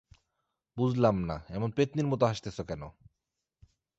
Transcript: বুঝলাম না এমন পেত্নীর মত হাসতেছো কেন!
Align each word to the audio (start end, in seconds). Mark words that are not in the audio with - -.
বুঝলাম 0.77 1.15
না 1.23 1.37
এমন 1.49 1.69
পেত্নীর 1.71 2.07
মত 2.07 2.21
হাসতেছো 2.23 2.63
কেন! 2.63 2.83